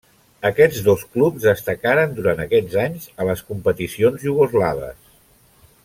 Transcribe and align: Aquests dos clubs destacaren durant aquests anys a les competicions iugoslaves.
Aquests 0.49 0.77
dos 0.87 1.03
clubs 1.17 1.45
destacaren 1.49 2.15
durant 2.21 2.41
aquests 2.45 2.79
anys 2.85 3.07
a 3.25 3.29
les 3.31 3.45
competicions 3.51 4.27
iugoslaves. 4.31 5.01